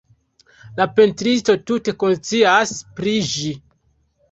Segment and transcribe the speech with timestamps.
[0.79, 3.55] La pentristo tute konscias pri ĝi.